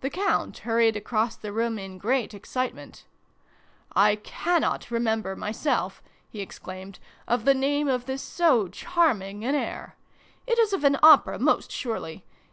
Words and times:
The 0.00 0.10
Count 0.10 0.58
hurried 0.58 0.96
across 0.96 1.36
the 1.36 1.52
room 1.52 1.78
in 1.78 1.98
great 1.98 2.34
excitement." 2.34 3.04
I 4.08 4.16
cannot 4.16 4.90
remember 4.90 5.36
myself," 5.36 6.02
he 6.28 6.40
exclaimed," 6.40 6.98
of 7.28 7.44
the 7.44 7.54
name 7.54 7.86
of 7.86 8.06
this 8.06 8.22
so 8.22 8.66
charming 8.66 9.44
an 9.44 9.54
air! 9.54 9.94
It 10.48 10.58
is 10.58 10.72
of 10.72 10.82
an 10.82 10.98
opera, 11.00 11.38
most 11.38 11.70
surely. 11.70 12.24